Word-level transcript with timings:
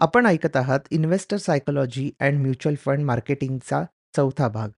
आपण 0.00 0.26
ऐकत 0.26 0.56
आहात 0.56 0.80
investor 0.90 1.36
psychology 1.36 2.12
and 2.20 2.40
mutual 2.40 2.76
fund 2.76 3.04
मार्केटिंगचा 3.04 3.84
चौथा 4.16 4.48
भाग. 4.48 4.68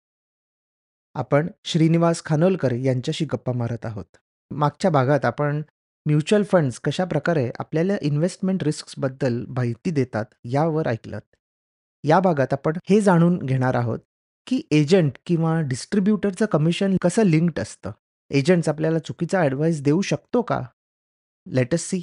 आपण 1.15 1.49
श्रीनिवास 1.65 2.25
खानोलकर 2.25 2.73
यांच्याशी 2.73 3.25
गप्पा 3.25 3.53
मारत 3.53 3.87
आहोत. 3.87 4.05
मागच्या 4.51 4.91
भागात 4.91 5.25
आपण 5.25 5.63
म्युच्युअल 6.07 6.45
फंड्स 6.45 6.81
कशा 6.81 7.05
प्रकारे 7.05 7.51
आपल्याला 7.59 7.97
इन्व्हेस्टमेंट 8.03 8.63
रिस्क्सबद्दल 8.63 9.45
माहिती 9.49 9.91
देतात 9.91 10.25
यावर 10.45 10.89
ऐकलं 10.89 11.19
या 12.05 12.21
भागात 12.21 12.53
आपण 12.53 12.73
हे 12.91 13.01
जाणून 13.01 13.39
घेणार 13.39 13.75
आहोत, 13.75 13.99
की 14.47 14.63
एजंट 14.71 15.13
किंवा 15.27 15.61
डिस्ट्रीब्युटरचं 15.61 16.47
कमिशन 16.47 16.97
कसं 17.03 17.23
लिंक्ड 17.23 17.59
असतं. 17.61 17.91
एजंट्स 18.31 18.69
आपल्याला 18.69 18.99
चुकीचा 18.99 19.41
ॲडवाईस 19.41 19.83
देऊ 19.83 20.01
शकतो 20.01 20.43
का? 20.43 20.61
Let's 21.47 21.81
C. 21.81 22.03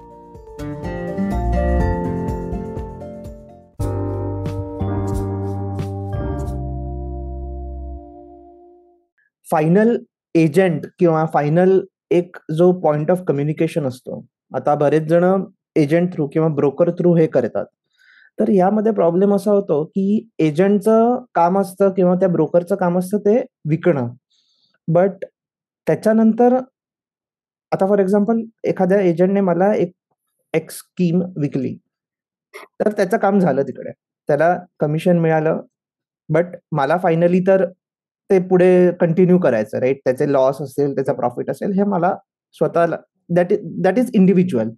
final 9.51 9.97
agent 10.35 10.85
किंवा 10.99 11.25
फायनल 11.33 11.79
एक 12.11 12.37
जो 12.57 12.71
पॉइंट 12.81 13.11
ऑफ 13.11 13.21
कम्युनिकेशन 13.27 13.85
असतो. 13.85 14.25
आता 14.55 14.75
बरेच 14.75 15.03
जण 15.03 15.43
एजंट 15.75 16.13
थ्रू 16.13 16.27
किंवा 16.27 16.47
ब्रोकर 16.47 16.91
थ्रू 16.91 17.15
हे 17.17 17.27
करतात. 17.27 17.65
तर 18.39 18.49
यामध्ये 18.49 18.91
प्रॉब्लेम 18.91 19.35
असा 19.35 19.51
होतो 19.51 19.83
की 19.85 20.29
एजंटचं 20.39 21.23
काम 21.35 21.59
असतं 21.59 21.89
किंवा 21.89 22.15
त्या 22.15 22.29
ब्रोकरचं 22.29 22.75
काम 22.75 22.99
असतं 22.99 23.17
ते 23.17 23.37
विकणं. 23.69 24.09
बट 24.87 25.25
त्याच्यानंतर 25.87 26.57
आता 27.71 27.85
फॉर 27.87 27.99
एक्झाम्पल 27.99 28.41
एखाद्या 28.63 28.99
एजंटने 29.01 29.41
मला 29.41 29.73
एक 29.75 29.91
एक 30.53 30.71
स्कीम 30.71 31.21
विकली. 31.37 31.75
तर 32.79 32.91
त्याचं 32.91 33.17
काम 33.17 33.39
झालं 33.39 33.61
तिकडे. 33.61 33.91
त्याला 34.29 34.57
कमिशन 34.79 35.19
मिळालं. 35.19 35.61
बट 36.29 36.45
मला 36.71 36.97
फायनली 36.97 37.39
तर 37.39 37.65
ते 38.31 38.39
पुढे 38.47 38.91
कंटिन्यू 39.01 39.37
करायचं 39.39 39.79
राईट 39.79 39.99
त्याचे 40.05 40.31
लॉस 40.31 40.61
असेल 40.61 40.95
त्याचा 40.95 41.13
प्रॉफिट 41.13 41.49
असेल 41.51 41.71
हे 41.73 41.83
मला 41.83 42.13
स्वतःला 42.55 42.97
that 43.29 43.51
is 43.53 43.59
that 43.83 43.97
is 43.99 44.09
individual 44.13 44.69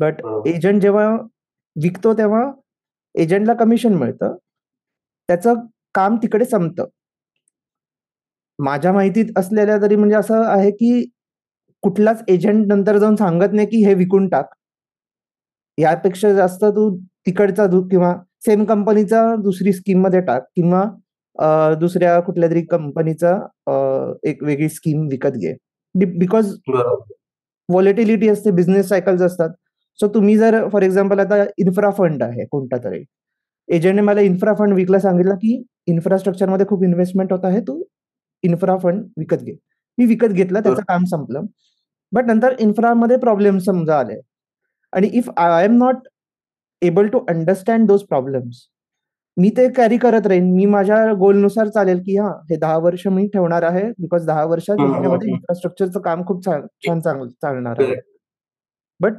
but 0.00 0.20
agent 0.46 0.82
जेव्हा 0.82 1.08
विकतो 1.76 2.12
तेव्हा 2.18 2.42
एजंटला 3.14 3.54
कमिशन 3.54 3.94
मिळतं. 3.94 4.36
त्याचं 5.28 5.54
काम 5.94 6.16
तिकडे 6.16 6.44
संपतं. 6.44 6.86
माझ्या 8.58 8.92
माहितीत 8.92 9.26
असलेल्या 9.38 9.76
तरी 9.82 9.96
म्हणजे 9.96 10.16
असं 10.16 10.42
आहे 10.46 10.70
की 10.70 11.04
कुठलाच 11.82 12.22
एजंट 12.28 12.66
नंतर 12.68 12.98
जाऊन 12.98 13.16
सांगत 13.16 13.52
नाही 13.52 13.66
की 13.68 13.84
हे 13.84 13.94
विकून 13.94 14.28
टाक. 14.28 14.46
यापेक्षा 15.78 16.32
जास्त 16.32 16.64
तू 16.66 16.90
तिकडचा 17.26 17.66
किंवा 17.90 18.14
सेम 18.46 18.64
कंपनीचा 18.64 19.22
दुसरी 19.42 19.72
स्कीममध्ये 19.72 20.20
टाक 20.20 20.42
किंवा 20.56 20.84
दुसऱ्या 21.80 22.18
कुठल्या 22.20 22.48
तरी 22.50 22.62
कंपनीचा 22.70 23.32
एक 24.28 24.42
वेगळी 24.44 24.68
स्कीम 24.68 25.06
विकत 25.10 25.36
घे. 25.36 25.54
बिकॉज 25.94 26.54
व्हॉलेटिलिटी 26.68 28.28
असते 28.28 28.50
बिझनेस 28.50 28.88
सायकल्स 28.88 29.22
असतात. 29.22 29.50
सो 29.98 30.08
तुम्ही 30.14 30.36
जर 30.38 30.66
फॉर 30.72 30.82
एक्झाम्पल 30.82 31.20
आता 31.20 31.42
इन्फ्रा 31.58 31.90
फंड 31.98 32.22
आहे 32.22 32.44
कोणता 32.50 32.76
तरी. 32.84 33.02
एजंटने 33.68 34.02
मला 34.02 34.20
इन्फ्रा 34.20 34.54
फंड 34.58 34.74
विकला 34.74 34.98
सांगितलं 34.98 35.34
की 35.34 35.62
इन्फ्रास्ट्रक्चरमध्ये 35.86 36.66
खूप 36.66 36.82
इन्व्हेस्टमेंट 36.84 37.32
होत 37.32 37.44
आहे 37.44 37.60
तू 37.66 37.82
इन्फ्रा 38.44 38.76
फंड 38.82 39.04
विकत 39.18 39.42
घे. 39.44 39.52
मी 39.98 40.06
विकत 40.06 40.32
घेतलं 40.32 40.60
त्याचं 40.60 40.82
काम 40.88 41.04
संपलं. 41.10 41.44
बट 42.12 42.24
नंतर 42.26 42.54
इन्फ्रामध्ये 42.60 43.16
प्रॉब्लेम 43.18 43.58
समजा 43.58 43.98
आले. 43.98 44.20
आणि 44.92 45.08
if 45.12 45.30
I 45.36 45.64
am 45.64 45.76
not 45.78 46.08
able 46.82 47.08
to 47.08 47.18
understand 47.28 47.86
those 47.88 48.02
problems 48.04 48.66
मी 49.36 49.50
ते 49.56 49.68
कॅरी 49.72 49.96
करत 49.98 50.26
राहीन. 50.26 50.50
मी 50.54 50.64
माझ्या 50.66 51.12
गोलनुसार 51.18 51.68
चालेल 51.68 51.98
की 52.06 52.16
हा 52.18 52.28
हे 52.50 52.56
दहा 52.56 52.76
वर्ष 52.78 53.06
मी 53.08 53.26
ठेवणार 53.34 53.62
आहे 53.62 53.82
बिकॉज 53.98 54.26
दहा 54.26 54.44
वर्षात 54.44 54.80
इन्फ्रास्ट्रक्चरचं 54.80 56.00
काम 56.00 56.24
खूप 56.26 56.44
छान 56.46 57.00
चालणार 57.00 57.80
आहे. 57.82 57.94
बट 59.00 59.12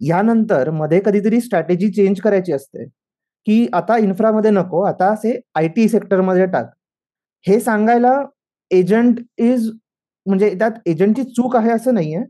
यानंतरमध्ये 0.00 1.00
कधीतरी 1.04 1.40
स्ट्रॅटेजी 1.40 1.90
चेंज 1.92 2.20
करायची 2.20 2.52
असते. 2.52 2.84
की 3.46 3.66
आता 3.72 3.96
इन्फ्रामध्ये 3.98 4.50
नको 4.50 4.82
आता 4.84 5.12
असे 5.12 5.38
आय 5.54 5.68
टी 5.76 5.88
सेक्टरमध्ये 5.88 6.46
टाक. 6.46 6.70
हे 7.46 7.58
सांगायला 7.60 8.12
एजंट 8.70 9.20
इज 9.38 9.70
म्हणजे 10.26 10.54
त्यात 10.58 10.78
एजंटची 10.86 11.22
चूक 11.24 11.56
आहे 11.56 11.70
असं 11.70 11.94
नाहीये. 11.94 12.22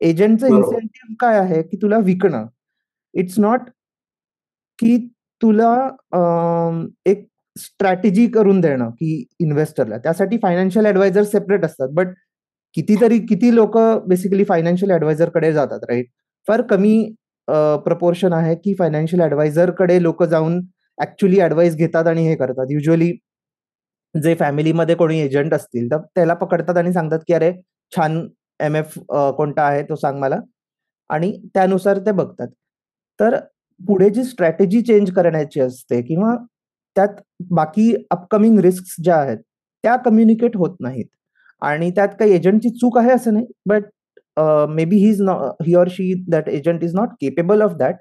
एजंटचं 0.00 0.46
इन्सेंटिव्ह 0.48 1.14
काय 1.20 1.38
आहे 1.38 1.62
की 1.62 1.76
तुला 1.82 1.98
विकणं? 2.04 2.46
इट्स 3.14 3.38
नॉट 3.38 3.70
की 4.78 4.96
तुला 5.40 5.74
एक 7.06 7.26
स्ट्रॅटेजी 7.56 8.26
करून 8.30 8.60
देणं 8.60 8.90
की 8.90 9.24
इन्व्हेस्टरला 9.40 9.98
त्यासाठी 9.98 10.38
फायनान्शियल 10.42 10.86
ऍडवायझर 10.86 11.22
सेपरेट 11.22 11.64
असतात 11.64 11.88
बट 11.92 12.08
कितीतरी 12.76 13.18
किती 13.26 13.54
लोक 13.54 13.78
बेसिकली 14.08 14.44
फायनान्शियल 14.44 14.90
ऍडवायझरकडे 14.92 15.52
जातात 15.52 15.84
राईट 15.88 16.06
फार 16.48 16.62
कमी 16.70 16.94
प्रपोर्शन 17.84 18.32
आहे 18.32 18.54
की 18.54 18.74
फायनान्शियल 18.78 19.22
ऍडवायझरकडे 19.22 20.02
लोक 20.02 20.22
जाऊन 20.24 20.60
ऍक्च्युली 20.98 21.40
ऍडवाइस 21.42 21.76
घेतात 21.76 22.06
आणि 22.06 22.26
हे 22.28 22.34
करतात. 22.36 22.66
युजली 22.70 23.10
जे 24.14 24.34
फॅमिलीमध्ये 24.34 24.94
कोणी 24.96 25.18
एजंट 25.20 25.54
असतील 25.54 25.90
तर 25.90 25.98
त्याला 26.14 26.34
पकडतात 26.34 26.76
आणि 26.78 26.92
सांगतात 26.92 27.18
की 27.28 27.34
अरे 27.34 27.52
छान 27.92 28.26
एम 28.60 28.76
एफ 28.76 28.98
कोणता 29.36 29.62
आहे 29.62 29.82
तो 29.88 29.94
सांग 29.96 30.18
मला. 30.20 30.36
आणि 31.10 31.32
त्यानुसार 31.54 31.98
ते 32.06 32.12
बघतात. 32.12 32.48
तर 33.18 33.36
पुढे 33.80 34.08
जी 34.10 34.24
स्ट्रॅटेजी 34.24 34.80
चेंज 34.82 35.10
करण्याची 35.14 35.60
असते 35.60 36.00
किंवा 36.02 36.34
त्यात 36.96 37.20
बाकी 37.50 37.92
अपकमिंग 38.10 38.58
रिस्क 38.60 39.00
ज्या 39.04 39.16
आहेत 39.16 39.38
त्या 39.84 39.96
कम्युनिकेट 39.96 40.56
होत 40.56 40.76
नाहीत. 40.80 41.06
आणि 41.62 41.90
त्यात 41.96 42.08
काही 42.18 42.32
एजंटची 42.34 42.68
चूक 42.70 42.98
आहे 42.98 43.10
असं 43.12 43.32
नाही 43.34 43.46
but 43.68 43.84
maybe 44.84 44.96
he 44.98 45.08
is 45.10 45.20
he 45.66 45.74
or 45.76 45.88
she 45.90 46.12
that 46.30 46.48
agent 46.48 46.84
is 46.84 46.94
not 46.94 47.08
capable 47.20 47.62
of 47.62 47.72
that 47.78 47.96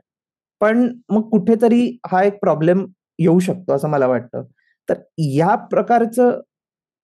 पण 0.62 0.88
मग 1.10 1.30
कुठेतरी 1.30 1.82
हा 2.12 2.24
एक 2.24 2.40
प्रॉब्लेम 2.42 2.86
येऊ 3.20 3.40
शकतो 3.40 3.74
असं 3.76 3.90
मला 3.90 4.08
वाटतं. 4.08 4.44
तर 4.90 4.96
या 5.36 5.56
प्रकारचं 5.72 6.40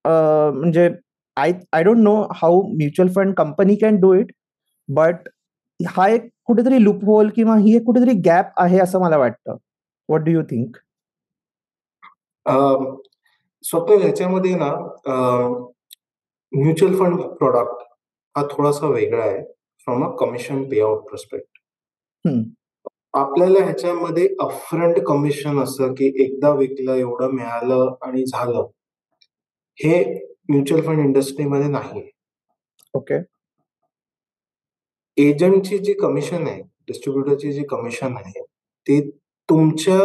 म्हणजे 0.06 0.90
I 1.38 1.52
I 1.74 1.84
don't 1.84 1.98
know 2.00 2.16
how 2.36 2.62
mutual 2.70 3.12
fund 3.14 3.34
company 3.36 3.76
can 3.76 4.00
do 4.02 4.14
it 4.14 4.32
but 4.90 5.28
हा 5.80 6.08
एक 6.10 6.28
कुठेतरी 6.46 6.84
लूप 6.84 7.04
होल 7.06 7.30
किंवा 7.36 7.56
ही 7.58 7.76
एक 7.76 7.84
कुठेतरी 7.84 8.14
गॅप 8.26 8.52
आहे 8.58 8.80
असं 8.80 9.00
मला 9.00 9.18
वाटतं. 9.18 9.56
व्हॉट 10.10 10.22
डू 10.22 10.32
यू 10.32 10.42
थिंक 10.42 10.78
स्वतः 13.64 13.98
ह्याच्यामध्ये 14.02 14.54
ना 14.56 14.70
म्युच्युअल 16.52 16.96
फंड 16.96 17.22
प्रॉडक्ट 17.38 17.84
हा 18.36 18.44
थोडासा 18.52 18.88
वेगळा 18.88 19.24
आहे 19.24 19.42
from 19.88 20.04
a 20.06 20.10
commission 20.20 20.64
pay 20.64 20.82
out 20.82 21.08
prospect 21.08 21.58
आपल्याला 23.14 23.60
ह्याच्यामध्ये 23.60 24.28
अफ्रंट 24.42 25.00
कमिशन 25.08 25.60
असं 25.60 25.94
की 25.94 26.06
एकदा 26.24 26.50
विकलं 26.54 26.94
एवढं 26.96 27.32
मिळालं 27.36 27.94
आणि 28.02 28.24
झालं 28.26 28.68
हे 29.78 30.04
म्युच्युअल 30.50 30.86
फंड 30.86 31.00
इंडस्ट्रीमध्ये 31.00 31.68
नाही 31.68 32.10
ओके 32.94 33.20
एजंटची 35.18 35.78
जी 35.78 35.94
कमिशन 35.94 36.48
आहे 36.48 36.62
डिस्ट्रीब्युटरची 36.88 37.52
जी 37.54 37.64
कमिशन 37.70 38.16
आहे 38.18 38.42
ती 38.88 39.00
तुमच्या 39.50 40.00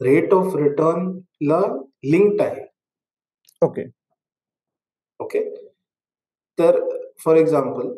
रेट 0.00 0.32
ऑफ 0.34 0.56
रिटर्न 0.56 1.10
ला 1.42 1.60
लिंक्ड 2.04 2.40
आहे. 2.42 2.64
ओके 3.62 3.84
ओके 5.20 5.40
तर 6.58 6.78
फॉर 7.24 7.36
एक्झाम्पल 7.36 7.92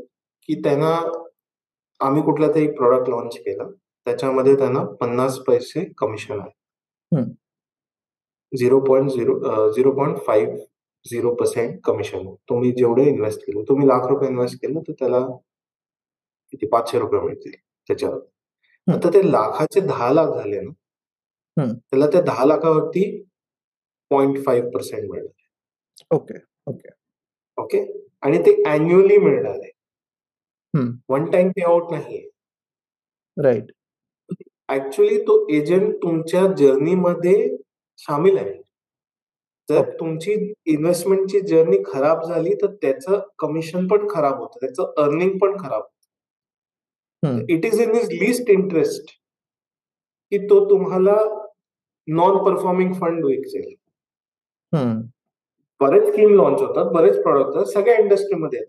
की 0.48 0.54
त्यांना 0.62 0.94
आम्ही 2.00 2.22
कुठला 2.22 2.48
तरी 2.54 2.66
प्रोडक्ट 2.72 3.08
लॉन्च 3.10 3.36
केला 3.36 3.64
त्याच्यामध्ये 4.06 4.54
त्यांना 4.56 4.84
पन्नास 5.00 5.38
पैसे 5.46 5.84
कमिशन 5.98 6.40
आहे. 6.40 7.22
Zero 8.52 8.80
point 8.80 9.10
zero 9.10 9.70
zero 9.72 9.92
point 9.92 10.18
five 10.26 10.56
zero 11.04 11.34
percent 11.34 11.78
commission 11.84 12.26
तुम्ही 12.48 12.70
जेवढे 12.72 13.08
इन्व्हेस्ट 13.08 13.40
केलं 13.40 13.62
तुम्ही 13.68 13.88
लाख 13.88 14.06
रुपये 14.08 14.28
इन्व्हेस्ट 14.28 14.60
केलं 14.62 14.80
तर 14.88 14.92
त्याला 14.98 15.26
किती 16.54 16.66
पाचशे 16.66 16.98
रुपये 16.98 17.20
मिळतील 17.20 17.52
त्याच्यावर. 17.88 18.18
आता 18.86 19.08
ते 19.08 19.32
लाखाचे 19.32 19.80
दहा 19.80 20.12
लाख 20.12 20.26
झाले 20.26 20.60
ना. 20.60 20.70
त्याला 21.56 22.06
त्या 22.06 22.20
दहा 22.20 22.44
लाखावरती 22.44 23.04
पॉईंट 24.10 24.44
फाईव्ह 24.44 24.70
पर्सेंट 24.70 25.10
मिळणार. 25.10 26.14
Okay 26.14 26.34
okay. 26.66 26.88
ओके? 27.56 27.80
आणि 28.22 28.38
ते 28.38 28.52
अॅन्युअली 28.66 29.18
मिळणार 29.18 29.52
आहे. 29.52 29.70
वन 31.08 31.30
टाइम 31.30 31.50
पे 31.50 31.62
आउट 31.62 31.90
नाहीये. 31.90 32.28
राईट 33.36 33.72
ऍक्च्युली 34.68 35.18
तो 35.22 35.46
एजंट 35.50 35.94
तुमच्या 36.02 36.46
जर्नीमध्ये 36.58 37.56
सामील 37.98 38.38
आहे. 38.38 38.54
जर. 39.68 39.90
तुमची 40.00 40.52
इन्व्हेस्टमेंटची 40.66 41.40
जर्नी 41.40 41.76
खराब 41.86 42.22
झाली 42.24 42.54
तर 42.54 42.74
त्याचं 42.82 43.20
कमिशन 43.38 43.86
पण 43.88 44.06
खराब 44.10 44.38
होतं. 44.38 44.58
त्याचं 44.60 44.92
अर्निंग 45.02 45.38
पण 45.38 45.56
खराब. 45.60 45.82
It 47.24 47.64
is 47.64 47.80
in 47.80 47.94
is 47.96 48.12
list 48.12 48.50
interest 48.50 49.10
की 50.32 50.38
तो 50.38 50.64
तुम्हाला 50.70 51.16
नॉन 52.08 52.36
परफॉर्मिंग 52.44 52.92
फंड 52.92 53.24
विकसेल. 53.24 53.74
बरेच 55.80 56.08
स्कीम 56.08 56.34
लॉन्च 56.34 56.60
होतात 56.60 56.92
बरेच 56.92 57.22
प्रॉडक्ट 57.22 57.56
आहेत 57.56 57.66
सगळ्या 57.66 57.96
इंडस्ट्रीमध्ये 57.98 58.58
आहेत. 58.58 58.68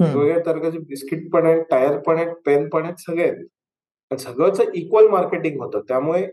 हम्म. 0.00 0.18
वेगवेगळ्या 0.18 0.44
तरीके 0.46 0.78
बिस्किट 0.78 1.30
पण 1.32 1.46
आहेत 1.46 1.62
टायर 1.70 1.98
पण 1.98 2.16
आहेत 2.16 2.34
पेन 2.46 2.68
पण 2.68 2.84
आहेत 2.84 3.00
सगळे 3.00 3.28
आहेत. 3.28 4.18
सगळंच 4.20 4.60
इक्वल 4.74 5.08
मार्केटिंग 5.08 5.60
होतं. 5.60 5.80
त्यामुळे 5.88 6.26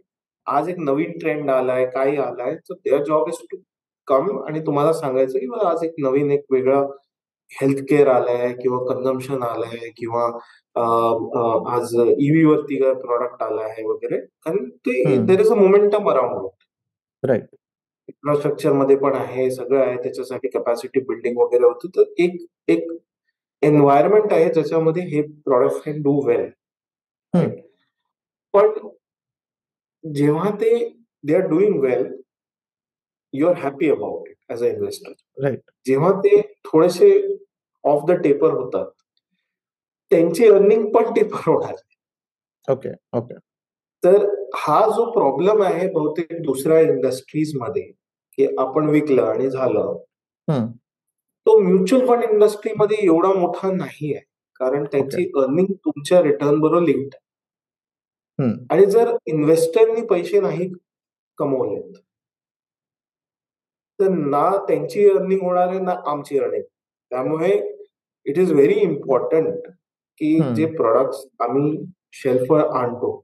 आज 0.47 0.69
एक 0.69 0.79
नवीन 0.79 1.17
ट्रेंड 1.19 1.49
आलाय 1.49 1.85
काही 1.85 2.17
आलाय 2.17 2.55
तर 2.69 2.73
their 2.73 3.03
job 3.03 3.27
is 3.27 3.37
to 3.51 3.57
come 4.07 4.37
आणि 4.47 4.59
तुम्हाला 4.59 4.93
सांगायचं 4.93 5.39
की 5.39 5.45
मला 5.45 5.69
आज 5.69 5.83
एक 5.83 5.93
नवीन 5.97 6.31
एक 6.31 6.43
वेगळं 6.51 6.87
हेल्थ 7.51 7.83
केअर 7.89 8.07
आलंय 8.07 8.53
किंवा 8.61 8.77
कन्झम्पशन 8.85 9.43
आलंय 9.43 9.89
किंवा 9.97 10.25
आज 11.75 11.93
ईव्ही 11.95 12.43
वरती 12.45 12.79
प्रॉडक्ट 12.93 13.43
आला 13.43 13.61
आहे 13.63 13.83
वगैरे 13.87 14.17
कारण 14.45 14.69
ते. 14.69 15.17
There 15.25 15.39
is 15.41 15.51
a 15.51 15.55
momentum 15.55 16.09
around 16.11 16.47
right 17.23 17.43
इन्फ्रास्ट्रक्चरमध्ये 18.09 18.95
पण 18.97 19.15
आहे 19.15 19.49
सगळं 19.51 19.79
आहे 19.81 19.95
त्याच्यासाठी 20.03 20.47
कॅपॅसिटी 20.53 20.99
बिल्डिंग 21.07 21.37
वगैरे 21.37 21.63
होतं 21.65 21.95
तर 21.95 22.21
एक 22.23 22.35
एक 22.67 22.91
एन्व्हायरमेंट 23.61 24.33
आहे 24.33 24.49
ज्याच्यामध्ये 24.53 25.03
हे 25.09 25.21
प्रॉडक्ट 25.45 25.83
कॅन 25.85 26.01
डू 26.01 26.19
वेल. 26.27 26.49
पण 28.53 28.71
जेव्हा 30.03 30.49
ते 30.61 30.77
they 31.23 31.35
are 31.35 31.47
doing 31.49 31.79
well 31.83 32.05
you 33.33 33.47
are 33.47 33.55
happy 33.59 33.89
about 33.89 34.27
it 34.29 34.51
as 34.51 34.63
a 34.63 34.67
investor. 34.67 35.51
जेव्हा 35.85 36.11
ते 36.25 36.41
थोडेसे 36.65 37.09
ऑफ 37.85 38.03
द 38.07 38.11
टेपर 38.11 38.51
होतात. 38.51 38.85
त्यांची 40.11 40.47
अर्निंग 40.47 40.85
पण 40.91 41.13
टेपर 41.13 41.49
होणार. 41.49 41.75
ओके 42.67 42.89
ओके 43.13 43.37
तर 44.03 44.25
हा 44.55 44.85
जो 44.87 45.11
प्रॉब्लेम 45.11 45.63
आहे 45.63 45.91
बहुतेक 45.91 46.41
दुसऱ्या 46.41 46.79
इंडस्ट्रीजमध्ये 46.79 47.83
की 48.37 48.47
आपण 48.57 48.89
विकलं 48.89 49.23
आणि 49.23 49.49
झालं. 49.49 49.97
तो 51.45 51.57
म्युच्युअल 51.59 52.07
फंड 52.07 52.23
इंडस्ट्रीमध्ये 52.23 52.97
एवढा 53.01 53.33
मोठा 53.33 53.71
नाही 53.71 54.13
आहे. 54.13 54.23
कारण 54.59 54.83
त्यांची 54.85 55.31
अर्निंग 55.37 55.73
तुमच्या 55.85 56.21
रिटर्न 56.23 56.59
बरोबर 56.59 56.81
लिंक्ड 56.81 57.15
हम्म. 58.39 58.53
आणि 58.71 58.85
जर 58.85 59.15
इन्व्हेस्टरनी 59.25 60.05
पैसे 60.05 60.39
नाही 60.41 60.69
कमवलेत 61.37 61.97
तर 63.99 64.09
ना 64.09 64.49
त्यांची 64.67 65.09
अर्निंग 65.09 65.41
होणार 65.41 65.67
आहे 65.67 65.79
ना 65.79 65.95
आमची 66.05 66.39
अर्निंग 66.39 66.63
त्यामुळे 67.11 67.74
इट 68.25 68.37
इज 68.37 68.51
व्हेरी 68.51 68.79
इम्पॉर्टंट 68.81 69.67
की. 70.21 70.37
जे 70.55 70.65
प्रॉडक्ट्स 70.67 71.25
आम्ही 71.41 71.85
शेल्फवर 72.13 72.65
आणतो 72.77 73.21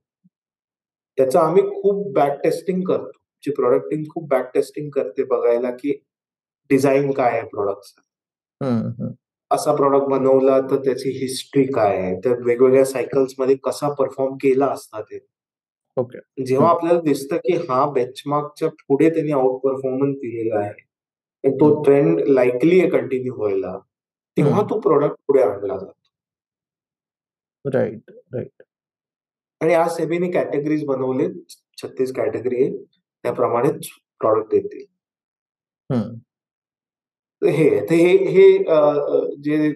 त्याचं 1.17 1.39
आम्ही 1.39 1.61
खूप 1.71 2.11
बॅक 2.13 2.39
टेस्टिंग 2.43 2.81
करतो. 2.83 3.11
जी 3.43 3.51
प्रॉडक्ट 3.51 3.89
टीम 3.89 4.03
खूप 4.09 4.27
बॅक 4.29 4.51
टेस्टिंग 4.53 4.89
करते 4.89 5.23
बघायला 5.25 5.71
की 5.71 5.91
डिझाईन 6.69 7.11
काय 7.11 7.31
आहे 7.31 7.47
प्रॉडक्टचा. 7.47 8.01
असा 9.51 9.75
प्रॉडक्ट 9.75 10.07
बनवला 10.09 10.59
तर 10.71 10.83
त्याची 10.83 11.09
हिस्ट्री 11.11 11.63
काय 11.65 11.97
आहे? 11.97 12.13
त्या 12.15 12.31
वेगवेगळ्या 12.45 12.85
सायकल्समध्ये 12.85 13.55
कसा 13.63 13.89
परफॉर्म 13.93 14.35
केला 14.41 14.65
असता 14.65 15.01
ते. 15.01 15.19
ओके. 15.97 16.19
जेव्हा 16.45 16.69
आपल्याला 16.69 16.99
दिसतं 17.01 17.37
की 17.37 17.53
हा 17.69 17.85
बेंचमार्कच्या 17.93 18.69
पुढे 18.87 19.09
त्यांनी 19.09 19.31
आउट 19.31 19.59
परफॉर्मन्स 19.63 20.15
दिलेला 20.17 20.59
आहे 20.59 21.49
तो 21.59 21.73
ट्रेंड 21.83 22.19
लाईकली 22.27 22.79
आहे 22.79 22.89
कंटिन्यू 22.89 23.33
व्हायला. 23.35 23.77
तेव्हा. 24.37 24.61
तो 24.61 24.79
प्रॉडक्ट 24.79 25.15
पुढे 25.27 25.41
आणला 25.41 25.77
जातो 25.77 25.99
राईट 27.65 28.11
राईट 28.33 28.63
आणि 29.61 29.73
आज 29.73 29.91
सेबीने 29.95 30.31
कॅटेगरीज 30.31 30.83
बनवले 30.85 31.27
छत्तीस 31.77 32.13
कॅटेगरी 32.15 32.63
आहे 32.63 32.71
त्याप्रमाणेच 33.23 33.87
प्रॉडक्ट. 34.21 34.55
तर 37.41 37.47
हे 37.47 37.67
हे 37.89 38.07
हे 38.31 38.47
जे 39.43 39.71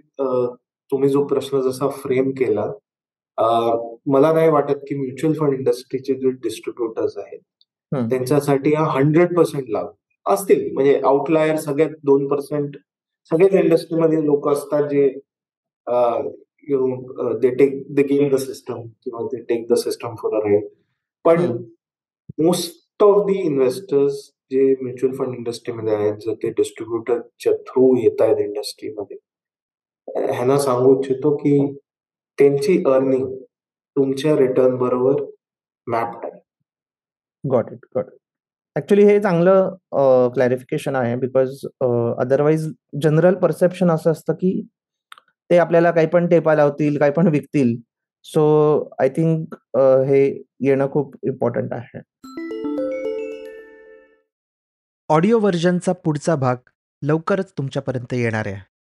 तुम्ही 0.92 1.10
जो 1.10 1.26
प्रश्न 1.28 1.60
जसा 1.62 1.90
फ्रेम 1.92 2.30
केला 2.38 2.66
मला 4.08 4.32
नाही 4.34 4.50
वाटत 4.50 4.84
की 4.88 4.96
म्युच्युअल 4.96 5.36
फंड 5.40 5.54
इंडस्ट्रीचे 5.54 6.14
जे 6.14 6.30
डिस्ट्रीब्युटर्स 6.44 7.18
आहेत. 7.18 7.40
त्यांच्यासाठी 7.92 8.74
हा 8.74 8.84
हंड्रेड 8.92 9.36
पर्सेंट 9.38 9.70
लागू 9.70 10.32
असतील 10.34 10.72
म्हणजे 10.74 11.00
आउटलायर 11.06 11.56
सगळ्यात 11.58 11.90
दोन 12.04 12.28
पर्सेंट 12.28 12.78
सगळ्याच 13.32 13.54
इंडस्ट्रीमध्ये 13.64 14.24
लोक 14.26 14.48
असतात 14.50 14.88
जे 14.90 15.08
they 17.42 17.50
take 17.56 17.74
they 17.96 18.04
game 18.10 18.30
the 18.34 18.36
system 18.40 18.82
किंवा 19.04 19.22
they 19.34 19.42
take 19.50 19.68
the 19.70 19.74
system 19.84 20.16
for 20.22 20.36
a 20.36 20.40
ride 20.46 20.68
पण. 21.26 21.42
मोस्ट 22.44 23.04
ऑफ 23.04 23.26
दी 23.26 23.34
इन्व्हेस्टर्स 23.42 24.16
जे 24.52 24.64
म्युच्युअल 24.82 25.16
फंड 25.18 25.36
इंडस्ट्रीमध्ये 25.36 25.96
आहेत 25.96 26.18
जर 26.26 26.34
ते 26.44 26.50
डिस्ट्रीब्युटरच्या 26.58 27.54
थ्रू 27.68 27.96
येत 27.98 28.22
आहेत 28.22 28.38
इंडस्ट्रीमध्ये 28.46 29.18
ह्यांना 30.32 30.58
सांगू 30.60 30.94
इच्छितो 31.00 31.36
की 31.38 31.58
त्यांची 32.40 32.78
अर्निंग 32.88 33.26
तुमच्या 33.96 34.36
रिटर्न 34.38 34.76
बरोबर 34.78 35.24
मॅप्ड 35.88 36.26
आहे. 36.26 36.40
Got 37.44 37.72
it 37.74 37.86
got 37.96 38.06
it 38.06 38.18
actually 38.76 39.04
हे 39.06 39.20
चांगलं 39.20 40.30
क्लॅरिफिकेशन 40.34 40.96
आहे 40.96 41.16
बिकॉज 41.16 41.60
अदरवाईज 42.20 42.68
जनरल 43.02 43.36
परसेप्शन 43.36 43.92
असं 43.92 44.12
असतं 44.12 44.34
की 44.34 44.62
ते 45.50 45.58
आपल्याला 45.58 45.92
काही 45.92 46.08
पण 46.08 46.28
टेपा 46.28 46.56
लावतील 46.56 46.98
काही 46.98 47.12
पण 47.12 47.28
विकतील. 47.28 47.76
सो 48.26 48.44
आय 49.00 49.10
थिंक 49.16 49.56
हे 50.08 50.26
येणं 50.66 50.92
खूप 50.92 51.16
इम्पॉर्टंट 51.24 51.74
आहे. 51.74 52.00
ऑडिओ 55.10 55.40
व्हर्जनचा 55.40 55.94
पुढचा 55.94 56.36
भाग 56.36 56.70
लवकरच 57.02 57.52
तुमच्यापर्यंत 57.58 58.14
येणार 58.14 58.48
आहे. 58.48 58.75